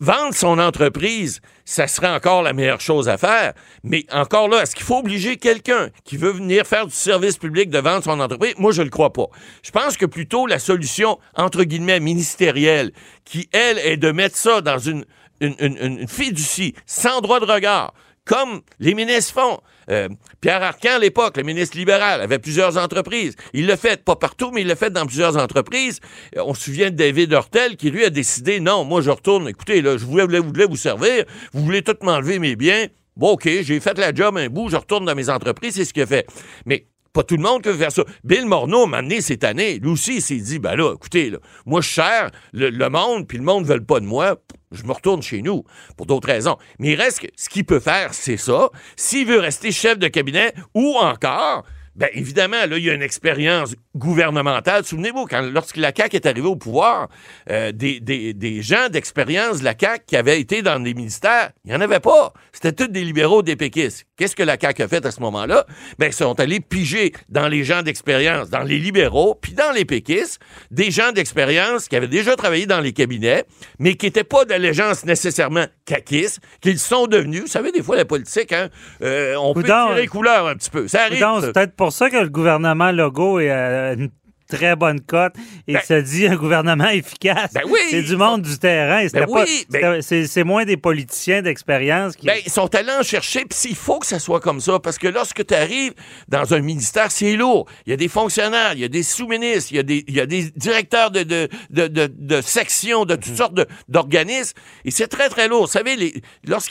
vendre 0.00 0.34
son 0.34 0.58
entreprise, 0.58 1.40
ça 1.64 1.86
serait 1.86 2.08
encore 2.08 2.42
la 2.42 2.52
meilleure 2.52 2.80
chose 2.80 3.08
à 3.08 3.18
faire. 3.18 3.52
Mais 3.82 4.06
encore 4.12 4.48
là, 4.48 4.62
est-ce 4.62 4.74
qu'il 4.74 4.84
faut 4.84 4.98
obliger 4.98 5.36
quelqu'un 5.36 5.90
qui 6.04 6.16
veut 6.16 6.30
venir 6.30 6.66
faire 6.66 6.86
du 6.86 6.94
service 6.94 7.36
public 7.36 7.70
de 7.70 7.78
vendre 7.78 8.04
son 8.04 8.20
entreprise? 8.20 8.54
Moi, 8.58 8.72
je 8.72 8.82
le 8.82 8.90
crois 8.90 9.12
pas. 9.12 9.26
Je 9.62 9.70
pense 9.70 9.96
que 9.96 10.06
plutôt 10.06 10.46
la 10.46 10.58
solution, 10.58 11.18
entre 11.36 11.64
guillemets, 11.64 12.00
ministérielle, 12.00 12.92
qui, 13.24 13.48
elle, 13.52 13.78
est 13.78 13.96
de 13.96 14.10
mettre 14.12 14.36
ça 14.36 14.60
dans 14.60 14.78
une, 14.78 15.04
une, 15.40 15.56
une, 15.58 15.76
une 15.76 16.08
fiducie, 16.08 16.74
sans 16.86 17.20
droit 17.20 17.40
de 17.40 17.44
regard, 17.44 17.92
comme 18.24 18.62
les 18.78 18.94
ministres 18.94 19.34
font. 19.34 19.60
Euh, 19.90 20.08
Pierre 20.40 20.62
Arcan, 20.62 20.96
à 20.96 20.98
l'époque, 20.98 21.36
le 21.36 21.42
ministre 21.42 21.76
libéral, 21.76 22.20
avait 22.20 22.38
plusieurs 22.38 22.76
entreprises. 22.76 23.34
Il 23.52 23.66
l'a 23.66 23.76
fait, 23.76 24.04
pas 24.04 24.16
partout, 24.16 24.50
mais 24.52 24.62
il 24.62 24.66
l'a 24.66 24.76
fait 24.76 24.90
dans 24.90 25.06
plusieurs 25.06 25.36
entreprises. 25.36 26.00
Euh, 26.36 26.42
On 26.44 26.54
se 26.54 26.64
souvient 26.64 26.90
de 26.90 26.96
David 26.96 27.32
Hurtel, 27.32 27.76
qui 27.76 27.90
lui 27.90 28.04
a 28.04 28.10
décidé, 28.10 28.60
non, 28.60 28.84
moi 28.84 29.00
je 29.00 29.10
retourne, 29.10 29.48
écoutez, 29.48 29.82
là, 29.82 29.96
je 29.96 30.04
voulais, 30.04 30.38
voulais 30.38 30.66
vous 30.66 30.76
servir, 30.76 31.24
vous 31.52 31.64
voulez 31.64 31.82
tout 31.82 31.96
m'enlever 32.02 32.38
mes 32.38 32.56
biens. 32.56 32.86
Bon, 33.16 33.32
OK, 33.32 33.48
j'ai 33.48 33.80
fait 33.80 33.98
la 33.98 34.14
job 34.14 34.36
un 34.36 34.48
bout, 34.48 34.68
je 34.68 34.76
retourne 34.76 35.04
dans 35.04 35.14
mes 35.14 35.28
entreprises, 35.28 35.74
c'est 35.74 35.84
ce 35.84 35.92
qu'il 35.92 36.02
a 36.02 36.06
fait. 36.06 36.26
Mais 36.66 36.86
pas 37.18 37.24
tout 37.24 37.36
le 37.36 37.42
monde 37.42 37.62
qui 37.62 37.68
veut 37.68 37.76
faire 37.76 37.90
ça. 37.90 38.04
Bill 38.22 38.46
Morneau 38.46 38.86
m'a 38.86 38.98
amené 38.98 39.20
cette 39.20 39.42
année. 39.42 39.80
Lui 39.80 39.90
aussi, 39.90 40.18
il 40.18 40.22
s'est 40.22 40.36
dit, 40.36 40.60
ben 40.60 40.76
là, 40.76 40.94
écoutez, 40.94 41.32
moi, 41.66 41.80
je 41.80 41.88
sers 41.88 42.30
le, 42.52 42.70
le 42.70 42.88
monde, 42.90 43.26
puis 43.26 43.38
le 43.38 43.42
monde 43.42 43.64
ne 43.66 43.72
veut 43.74 43.84
pas 43.84 43.98
de 43.98 44.06
moi. 44.06 44.36
Je 44.70 44.84
me 44.84 44.92
retourne 44.92 45.20
chez 45.20 45.42
nous 45.42 45.64
pour 45.96 46.06
d'autres 46.06 46.28
raisons. 46.28 46.58
Mais 46.78 46.90
il 46.90 46.94
reste 46.94 47.18
que 47.18 47.26
ce 47.36 47.48
qu'il 47.48 47.64
peut 47.64 47.80
faire, 47.80 48.14
c'est 48.14 48.36
ça. 48.36 48.70
S'il 48.94 49.26
veut 49.26 49.40
rester 49.40 49.72
chef 49.72 49.98
de 49.98 50.06
cabinet 50.06 50.52
ou 50.74 50.94
encore, 50.94 51.64
ben 51.96 52.08
évidemment, 52.12 52.64
là, 52.68 52.78
il 52.78 52.84
y 52.84 52.90
a 52.90 52.94
une 52.94 53.02
expérience 53.02 53.74
gouvernementale. 53.96 54.84
Souvenez-vous, 54.84 55.26
quand 55.26 55.40
lorsque 55.40 55.78
la 55.78 55.92
CAQ 55.92 56.14
est 56.14 56.26
arrivée 56.26 56.46
au 56.46 56.54
pouvoir, 56.54 57.08
euh, 57.50 57.72
des, 57.72 57.98
des, 57.98 58.32
des 58.32 58.62
gens 58.62 58.88
d'expérience 58.90 59.58
de 59.58 59.64
la 59.64 59.74
CAQ 59.76 60.04
qui 60.06 60.16
avaient 60.16 60.40
été 60.40 60.62
dans 60.62 60.78
des 60.78 60.94
ministères, 60.94 61.50
il 61.64 61.72
n'y 61.72 61.76
en 61.76 61.80
avait 61.80 61.98
pas. 61.98 62.32
C'était 62.52 62.72
tous 62.72 62.92
des 62.92 63.02
libéraux, 63.02 63.42
des 63.42 63.56
péquistes. 63.56 64.07
Qu'est-ce 64.18 64.34
que 64.34 64.42
la 64.42 64.58
CAQ 64.60 64.82
a 64.82 64.88
fait 64.88 65.06
à 65.06 65.12
ce 65.12 65.20
moment-là? 65.20 65.64
Ben, 65.98 66.06
ils 66.06 66.12
sont 66.12 66.38
allés 66.40 66.58
piger 66.58 67.12
dans 67.28 67.46
les 67.46 67.62
gens 67.62 67.82
d'expérience, 67.82 68.50
dans 68.50 68.64
les 68.64 68.78
libéraux, 68.78 69.36
puis 69.40 69.52
dans 69.52 69.70
les 69.72 69.84
péquistes, 69.84 70.40
des 70.72 70.90
gens 70.90 71.12
d'expérience 71.12 71.86
qui 71.86 71.94
avaient 71.94 72.08
déjà 72.08 72.34
travaillé 72.34 72.66
dans 72.66 72.80
les 72.80 72.92
cabinets, 72.92 73.44
mais 73.78 73.94
qui 73.94 74.06
n'étaient 74.06 74.24
pas 74.24 74.44
d'allégeance 74.44 75.04
nécessairement 75.04 75.66
caquistes, 75.84 76.40
qu'ils 76.60 76.80
sont 76.80 77.06
devenus. 77.06 77.42
Vous 77.42 77.46
savez, 77.46 77.70
des 77.70 77.82
fois, 77.82 77.94
la 77.94 78.04
politique, 78.04 78.52
hein, 78.52 78.70
euh, 79.02 79.36
on 79.36 79.54
peut 79.54 79.62
Coudonc, 79.62 79.88
tirer 79.90 80.06
couleur 80.08 80.48
un 80.48 80.56
petit 80.56 80.70
peu. 80.70 80.88
Ça 80.88 81.04
arrive. 81.04 81.24
C'est 81.40 81.52
peut-être 81.52 81.76
pour 81.76 81.92
ça 81.92 82.10
que 82.10 82.16
le 82.16 82.28
gouvernement 82.28 82.90
Legault 82.90 83.38
est 83.38 83.50
à 83.50 83.92
une 83.92 84.10
très 84.48 84.76
bonne 84.76 85.00
cote 85.00 85.34
et 85.66 85.74
Ben- 85.74 85.82
se 85.86 85.94
dit 86.00 86.26
un 86.26 86.36
gouvernement 86.36 86.88
efficace. 86.88 87.52
Ben 87.54 87.62
oui. 87.66 87.78
c'est 87.90 88.02
du 88.02 88.16
monde 88.16 88.42
du 88.42 88.58
terrain. 88.58 89.06
Ben 89.12 89.26
pas- 89.26 89.44
oui, 89.44 89.66
ben- 89.70 90.02
c'est, 90.02 90.44
moins 90.44 90.64
des 90.64 90.76
politiciens 90.76 91.42
d'expérience 91.42 92.16
qui. 92.16 92.26
Ben, 92.26 92.36
ils 92.44 92.50
sont 92.50 92.74
allés 92.74 92.92
en 92.92 93.02
chercher, 93.02 93.44
puis 93.44 93.58
il 93.70 93.76
faut 93.76 93.98
que 93.98 94.06
ça 94.06 94.18
soit 94.18 94.40
comme 94.40 94.60
ça, 94.60 94.78
parce 94.78 94.98
que 94.98 95.08
lorsque 95.08 95.46
tu 95.46 95.54
arrives 95.54 95.92
dans 96.28 96.54
un 96.54 96.60
ministère, 96.60 97.10
c'est 97.10 97.36
lourd. 97.36 97.66
Il 97.86 97.90
y 97.90 97.92
a 97.92 97.96
des 97.96 98.08
fonctionnaires, 98.08 98.72
il 98.72 98.80
y 98.80 98.84
a 98.84 98.88
des 98.88 99.02
sous-ministres, 99.02 99.70
il 99.72 99.76
y 99.76 99.80
a 99.80 99.82
des, 99.82 100.04
il 100.08 100.14
y 100.14 100.20
a 100.20 100.26
des 100.26 100.50
directeurs 100.56 101.10
de, 101.10 101.22
de, 101.22 101.48
de, 101.70 101.86
de, 101.88 102.10
de 102.16 102.40
sections, 102.40 103.04
de 103.04 103.16
toutes 103.16 103.36
sortes 103.36 103.54
de- 103.54 103.66
d'organismes, 103.88 104.56
et 104.84 104.90
c'est 104.90 105.08
très, 105.08 105.28
très 105.28 105.48
lourd. 105.48 105.62
Vous 105.66 105.72
savez, 105.72 105.96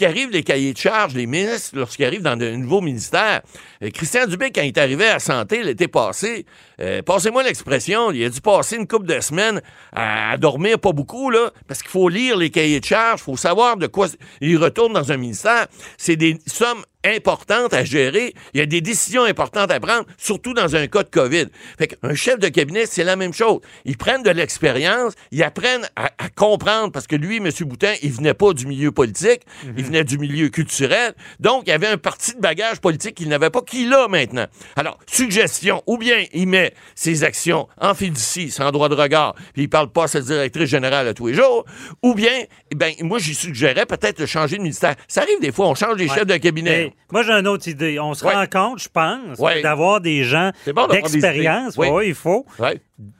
arrive 0.01 0.31
les 0.31 0.43
cahiers 0.43 0.73
de 0.73 0.77
charges, 0.77 1.13
les 1.13 1.25
ministres, 1.27 1.71
lorsqu'ils 1.77 2.05
arrivent 2.05 2.21
dans 2.23 2.35
de 2.37 2.49
nouveaux 2.51 2.81
ministères, 2.81 3.41
euh, 3.83 3.89
Christian 3.91 4.25
Dubé, 4.25 4.51
quand 4.51 4.61
il 4.61 4.67
est 4.67 4.77
arrivé 4.77 5.05
à 5.07 5.13
la 5.13 5.19
santé 5.19 5.61
l'été 5.63 5.87
passé, 5.87 6.45
euh, 6.79 7.01
passez-moi 7.01 7.43
l'expression, 7.43 7.66
il 8.13 8.23
a 8.23 8.29
dû 8.29 8.41
passer 8.41 8.77
une 8.77 8.87
couple 8.87 9.07
de 9.07 9.19
semaines 9.19 9.61
à, 9.93 10.37
dormir 10.37 10.79
pas 10.79 10.91
beaucoup, 10.91 11.29
là, 11.29 11.51
parce 11.67 11.81
qu'il 11.81 11.91
faut 11.91 12.09
lire 12.09 12.37
les 12.37 12.49
cahiers 12.49 12.79
de 12.79 12.85
charges, 12.85 13.21
il 13.21 13.23
faut 13.23 13.37
savoir 13.37 13.77
de 13.77 13.87
quoi 13.87 14.07
il 14.41 14.57
retourne 14.57 14.93
dans 14.93 15.11
un 15.11 15.17
ministère. 15.17 15.67
C'est 15.97 16.15
des 16.15 16.37
sommes 16.47 16.83
importantes 17.05 17.73
à 17.73 17.83
gérer. 17.83 18.33
Il 18.53 18.59
y 18.59 18.63
a 18.63 18.65
des 18.65 18.81
décisions 18.81 19.23
importantes 19.23 19.71
à 19.71 19.79
prendre, 19.79 20.05
surtout 20.17 20.53
dans 20.53 20.75
un 20.75 20.87
cas 20.87 21.03
de 21.03 21.09
COVID. 21.09 21.45
Fait 21.77 21.87
qu'un 21.87 22.15
chef 22.15 22.39
de 22.39 22.47
cabinet, 22.49 22.85
c'est 22.85 23.03
la 23.03 23.15
même 23.15 23.33
chose. 23.33 23.59
Ils 23.85 23.97
prennent 23.97 24.23
de 24.23 24.29
l'expérience, 24.29 25.13
ils 25.31 25.43
apprennent 25.43 25.87
à, 25.95 26.11
à 26.17 26.29
comprendre, 26.29 26.91
parce 26.91 27.07
que 27.07 27.15
lui, 27.15 27.37
M. 27.37 27.49
Boutin, 27.61 27.93
il 28.01 28.11
venait 28.11 28.33
pas 28.33 28.53
du 28.53 28.65
milieu 28.65 28.91
politique, 28.91 29.41
il 29.77 29.83
venait 29.83 30.03
du 30.03 30.17
milieu 30.17 30.49
culturel. 30.49 31.13
Donc, 31.39 31.63
il 31.67 31.69
y 31.69 31.73
avait 31.73 31.87
un 31.87 31.97
parti 31.97 32.33
de 32.35 32.39
bagage 32.41 32.79
politique 32.79 33.15
qu'il 33.15 33.29
n'avait 33.29 33.49
pas, 33.49 33.61
qu'il 33.61 33.93
a 33.93 34.07
maintenant. 34.07 34.47
Alors, 34.75 34.97
suggestion, 35.07 35.83
ou 35.87 35.97
bien 35.97 36.25
il 36.33 36.47
met 36.47 36.73
ses 36.95 37.23
actions 37.23 37.67
en 37.79 37.93
fiducie, 37.93 38.51
sans 38.51 38.71
droit 38.71 38.89
de 38.89 38.95
regard, 38.95 39.33
puis 39.53 39.63
il 39.63 39.69
parle 39.69 39.91
pas 39.91 40.03
à 40.03 40.07
sa 40.07 40.21
directrice 40.21 40.69
générale 40.69 41.07
à 41.07 41.13
tous 41.13 41.27
les 41.27 41.33
jours, 41.33 41.65
ou 42.03 42.13
bien, 42.15 42.43
eh 42.71 42.75
ben, 42.75 42.93
moi, 43.01 43.19
j'y 43.19 43.35
suggérais 43.35 43.85
peut-être 43.85 44.19
de 44.19 44.25
changer 44.25 44.57
de 44.57 44.61
ministère. 44.63 44.95
Ça 45.07 45.21
arrive 45.21 45.39
des 45.39 45.51
fois, 45.51 45.67
on 45.67 45.75
change 45.75 45.97
Ouais. 45.97 46.07
chefs 46.07 46.25
de 46.27 46.37
cabinet. 46.37 46.86
Moi, 47.11 47.23
j'ai 47.23 47.31
une 47.33 47.47
autre 47.47 47.67
idée. 47.67 47.99
On 47.99 48.13
se 48.13 48.25
Ouais. 48.25 48.33
rend 48.33 48.45
compte, 48.47 48.79
je 48.79 48.89
pense, 48.89 49.39
Ouais. 49.39 49.61
d'avoir 49.61 50.01
des 50.01 50.23
gens 50.23 50.51
bon 50.73 50.87
des 50.87 51.01
d'expérience. 51.01 51.75
Oui. 51.77 51.89
Ouais, 51.89 52.07
il 52.09 52.15
faut. 52.15 52.45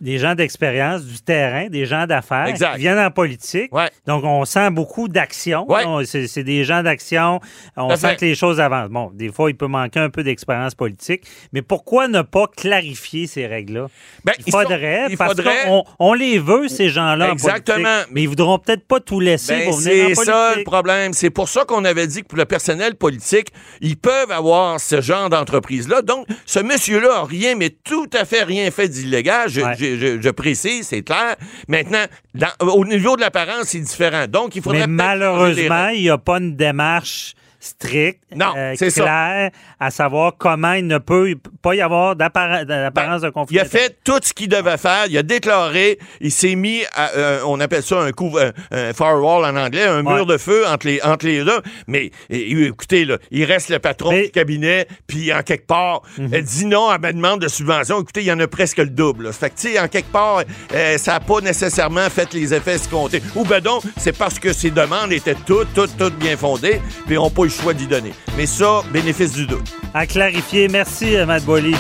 Des 0.02 0.18
gens 0.18 0.34
d'expérience, 0.34 1.04
du 1.04 1.20
terrain, 1.22 1.68
des 1.68 1.86
gens 1.86 2.08
d'affaires 2.08 2.52
qui 2.52 2.80
viennent 2.80 2.98
en 2.98 3.12
politique. 3.12 3.72
Ouais. 3.76 3.90
Donc, 4.08 4.24
on 4.24 4.44
sent 4.44 4.72
beaucoup 4.72 5.08
d'action. 5.08 5.70
Ouais. 5.72 5.84
C'est 6.06 6.26
c'est 6.26 6.44
des 6.44 6.64
gens 6.64 6.82
d'action. 6.82 7.40
On 7.76 7.96
sent 7.96 8.16
que 8.16 8.26
les 8.26 8.34
choses 8.34 8.60
avancent. 8.60 8.90
Bon, 8.90 9.12
des 9.14 9.32
fois, 9.32 9.52
il 9.52 9.56
peut 9.56 9.68
manquer 9.68 10.00
un 10.00 10.10
peu 10.10 10.24
d'expérience 10.24 10.74
politique. 10.74 11.26
Mais 11.54 11.62
pourquoi 11.62 12.08
ne 12.08 12.24
pas 12.24 12.48
clarifier 12.48 13.28
ces 13.28 13.46
règles-là? 13.46 13.86
Ben, 14.26 14.34
il 14.40 14.52
sont- 14.52 14.62
faudrait, 14.62 15.06
il 15.12 15.18
parce 15.18 15.34
faudrait- 15.36 15.66
qu'on 15.68 15.84
on 16.00 16.14
les 16.16 16.40
veut, 16.40 16.70
ces 16.70 16.90
gens-là, 16.90 17.30
en 17.30 17.34
Exactement. 17.34 18.02
Mais 18.12 18.24
ils 18.24 18.30
voudront 18.30 18.58
peut-être 18.58 18.88
pas 18.88 19.00
tout 19.00 19.20
laisser 19.20 19.58
Ben, 19.60 19.70
pour 19.70 19.78
venir 19.78 20.06
en 20.06 20.08
c'est 20.10 20.16
politique. 20.16 20.26
ça 20.34 20.56
le 20.56 20.64
problème. 20.64 21.14
C'est 21.14 21.30
pour 21.30 21.50
ça 21.50 21.66
qu'on 21.66 21.86
avait 21.86 22.08
dit 22.08 22.24
que 22.24 22.28
pour 22.28 22.40
le 22.40 22.46
personnel 22.46 22.96
politique, 22.96 23.50
ils 23.82 23.96
peuvent 23.98 24.32
avoir 24.32 24.80
ce 24.80 25.02
genre 25.02 25.30
d'entreprise-là. 25.30 26.02
Donc, 26.02 26.26
ce 26.48 26.60
monsieur-là 26.62 27.20
a 27.20 27.26
rien, 27.26 27.54
mais 27.54 27.70
tout 27.70 28.10
à 28.20 28.26
fait 28.26 28.42
rien 28.42 28.72
fait 28.72 28.88
d'illégal. 28.88 29.50
Je, 29.50 29.67
Ouais. 29.68 29.76
je- 29.78 29.98
je- 29.98 30.22
je 30.22 30.30
précise, 30.30 30.88
c'est 30.88 31.02
clair. 31.02 31.36
Maintenant, 31.68 32.06
dans- 32.36 32.68
au 32.68 32.86
niveau 32.86 33.16
de 33.16 33.22
l'apparence, 33.22 33.66
c'est 33.68 33.80
différent. 33.80 34.26
Donc, 34.28 34.56
il 34.56 34.62
faudrait 34.62 34.82
Mais 34.82 34.88
malheureusement, 34.88 35.90
il 35.90 36.02
n'y 36.02 36.10
a 36.10 36.18
pas 36.18 36.38
une 36.38 36.56
démarche 36.56 37.34
stricte, 37.60 38.22
Non, 38.36 38.54
euh, 38.56 38.76
ça. 38.76 38.90
claire, 38.90 39.52
à 39.80 39.92
savoir 39.92 40.34
comment 40.38 40.74
il 40.74 40.86
ne 40.88 40.98
peut 40.98 41.36
pas 41.62 41.76
y 41.76 41.82
avoir 41.82 42.16
d'apparence 42.16 43.22
de 43.22 43.30
conflit. 43.30 43.56
Ben, 43.58 43.64
Il 43.64 43.66
a 43.66 43.70
fait 43.70 43.98
tout 44.04 44.20
ce 44.22 44.34
qu'il 44.34 44.50
devait 44.50 44.78
faire. 44.78 45.06
Il 45.10 45.18
a 45.18 45.24
déclaré. 45.24 46.00
Il 46.22 46.32
s'est 46.32 46.56
mis 46.56 46.82
à, 46.94 47.10
euh, 47.16 47.40
on 47.46 47.60
appelle 47.60 47.84
ça 47.84 48.00
un 48.02 48.12
couvre, 48.12 48.52
un, 48.72 48.90
un 48.90 48.94
firewall 48.94 49.46
en 49.46 49.56
anglais, 49.56 49.84
un 49.86 50.06
Ouais. 50.06 50.14
mur 50.16 50.26
de 50.26 50.38
feu 50.38 50.66
entre 50.68 50.88
les, 50.88 51.02
entre 51.02 51.26
les 51.26 51.44
deux. 51.44 51.62
Mais 51.88 52.12
écoutez, 52.30 53.06
là, 53.06 53.18
il 53.32 53.44
reste 53.46 53.70
le 53.70 53.80
patron 53.80 54.12
Mais- 54.12 54.24
du 54.26 54.32
cabinet, 54.32 54.88
puis 55.08 55.34
en 55.34 55.42
quelque 55.42 55.66
part, 55.68 56.02
euh, 56.20 56.42
dit 56.42 56.66
non 56.66 56.88
à 56.90 56.98
ma 56.98 57.12
demande 57.14 57.42
de 57.42 57.48
subvention. 57.48 58.02
Écoutez, 58.02 58.22
il 58.22 58.28
y 58.28 58.32
en 58.32 58.40
a 58.40 58.48
presque 58.48 58.78
le 58.78 58.88
double. 58.90 59.26
là. 59.26 59.32
Fait 59.32 59.50
que, 59.50 59.56
tu 59.60 59.70
sais, 59.74 59.80
en 59.80 59.88
quelque 59.88 60.12
part, 60.12 60.44
euh, 60.74 60.98
ça 60.98 61.14
n'a 61.14 61.20
pas 61.20 61.42
nécessairement 61.42 62.10
fait 62.10 62.34
les 62.34 62.54
effets 62.54 62.76
escomptés. 62.76 63.22
Ou 63.36 63.44
ben 63.44 63.60
donc, 63.62 63.84
c'est 63.98 64.16
parce 64.18 64.40
que 64.40 64.54
ces 64.54 64.70
demandes 64.72 65.12
étaient 65.12 65.36
toutes, 65.46 65.74
toutes, 65.74 65.98
toutes 65.98 66.16
bien 66.18 66.38
fondées, 66.38 66.82
puis 67.06 67.16
n'ont 67.16 67.30
pas 67.30 67.47
choix 67.50 67.74
d'y 67.74 67.88
donner. 67.88 68.14
Mais 68.38 68.46
ça, 68.46 68.82
bénéfice 68.92 69.34
du 69.34 69.46
doute. 69.46 69.68
À 69.94 70.06
clarifier. 70.06 70.68
Merci, 70.68 71.16
euh, 71.16 71.26
Matt 71.26 71.44
Boily. 71.44 71.76